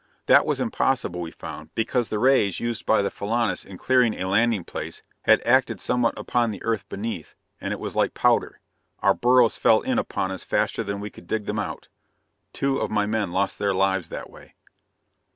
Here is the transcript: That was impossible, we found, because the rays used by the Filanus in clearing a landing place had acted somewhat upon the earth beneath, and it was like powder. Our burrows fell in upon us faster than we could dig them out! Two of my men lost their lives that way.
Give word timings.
That 0.25 0.47
was 0.47 0.59
impossible, 0.59 1.21
we 1.21 1.29
found, 1.29 1.75
because 1.75 2.09
the 2.09 2.17
rays 2.17 2.59
used 2.59 2.87
by 2.87 3.03
the 3.03 3.11
Filanus 3.11 3.63
in 3.63 3.77
clearing 3.77 4.15
a 4.15 4.27
landing 4.27 4.63
place 4.63 5.03
had 5.25 5.45
acted 5.45 5.79
somewhat 5.79 6.17
upon 6.17 6.49
the 6.49 6.63
earth 6.63 6.89
beneath, 6.89 7.35
and 7.61 7.71
it 7.71 7.79
was 7.79 7.95
like 7.95 8.15
powder. 8.15 8.61
Our 9.03 9.13
burrows 9.13 9.57
fell 9.57 9.81
in 9.81 9.99
upon 9.99 10.31
us 10.31 10.43
faster 10.43 10.83
than 10.83 11.01
we 11.01 11.11
could 11.11 11.27
dig 11.27 11.45
them 11.45 11.59
out! 11.59 11.87
Two 12.51 12.79
of 12.79 12.89
my 12.89 13.05
men 13.05 13.31
lost 13.31 13.59
their 13.59 13.75
lives 13.75 14.09
that 14.09 14.31
way. 14.31 14.55